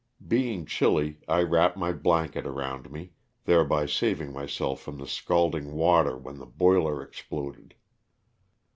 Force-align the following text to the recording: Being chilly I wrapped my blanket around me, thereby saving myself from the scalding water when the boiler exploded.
Being 0.27 0.65
chilly 0.65 1.19
I 1.27 1.43
wrapped 1.43 1.77
my 1.77 1.91
blanket 1.93 2.47
around 2.47 2.89
me, 2.91 3.11
thereby 3.45 3.85
saving 3.85 4.33
myself 4.33 4.81
from 4.81 4.97
the 4.97 5.05
scalding 5.05 5.73
water 5.73 6.17
when 6.17 6.39
the 6.39 6.47
boiler 6.47 7.03
exploded. 7.03 7.75